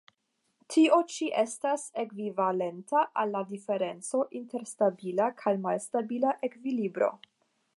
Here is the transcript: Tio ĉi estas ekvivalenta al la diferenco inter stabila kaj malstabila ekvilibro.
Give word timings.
Tio 0.75 0.95
ĉi 1.15 1.25
estas 1.41 1.83
ekvivalenta 2.03 3.03
al 3.23 3.33
la 3.35 3.43
diferenco 3.51 4.23
inter 4.41 4.65
stabila 4.71 5.29
kaj 5.43 5.55
malstabila 5.67 6.33
ekvilibro. 6.49 7.13